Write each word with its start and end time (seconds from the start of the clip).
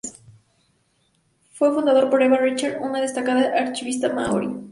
Fue 1.53 1.71
fundado 1.71 2.09
por 2.09 2.23
Eva 2.23 2.37
Rickard, 2.37 2.81
una 2.81 2.99
destacada 2.99 3.61
activista 3.61 4.11
maorí. 4.11 4.49